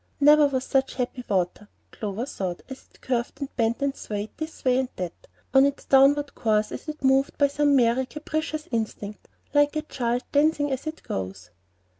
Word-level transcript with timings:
Never 0.19 0.47
was 0.47 0.63
such 0.63 0.95
happy 0.95 1.23
water, 1.29 1.67
Clover 1.91 2.25
thought, 2.25 2.63
as 2.67 2.87
it 2.89 3.01
curved 3.01 3.39
and 3.39 3.55
bent 3.55 3.83
and 3.83 3.95
swayed 3.95 4.31
this 4.37 4.65
way 4.65 4.79
and 4.79 4.89
that 4.95 5.27
on 5.53 5.63
its 5.63 5.85
downward 5.85 6.33
course 6.33 6.71
as 6.71 6.87
if 6.89 7.03
moved 7.03 7.37
by 7.37 7.47
some 7.49 7.75
merry, 7.75 8.07
capricious 8.07 8.67
instinct, 8.71 9.27
like 9.53 9.75
a 9.75 9.83
child 9.83 10.23
dancing 10.31 10.71
as 10.71 10.87
it 10.87 11.03
goes. 11.03 11.51